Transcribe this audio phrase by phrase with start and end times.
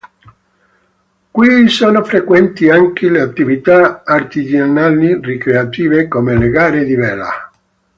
[1.31, 7.51] Qui sono frequenti anche le attività artigianali ricreative come le gare di vela.